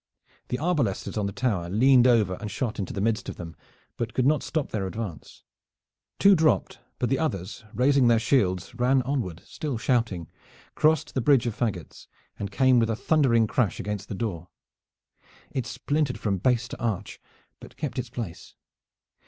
[0.47, 3.55] The arbalesters on the tower leaned over and shot into the midst of them,
[3.97, 5.43] but could not stop their advance.
[6.17, 10.27] Two dropped, but the others raising their shields ran onward still shouting,
[10.73, 12.07] crossed the bridge of fagots,
[12.39, 14.47] and came with a thundering crash against the door.
[15.51, 17.21] It splintered from base to arch,
[17.59, 18.55] but kept its place.